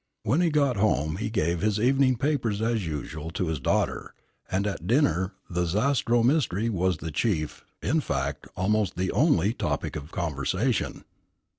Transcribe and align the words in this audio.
When 0.23 0.41
he 0.41 0.49
got 0.49 0.77
home 0.77 1.17
he 1.17 1.29
gave 1.29 1.59
his 1.61 1.79
evening 1.79 2.17
papers 2.17 2.59
as 2.59 2.87
usual 2.87 3.29
to 3.29 3.49
his 3.49 3.59
daughter, 3.59 4.15
and 4.49 4.65
at 4.65 4.87
dinner 4.87 5.35
the 5.47 5.67
Zastrow 5.67 6.23
mystery 6.23 6.69
was 6.69 6.97
the 6.97 7.11
chief, 7.11 7.63
in 7.83 7.99
fact 8.01 8.47
almost 8.57 8.95
the 8.97 9.11
only, 9.11 9.53
topic 9.53 9.95
of 9.95 10.11
conversation. 10.11 11.03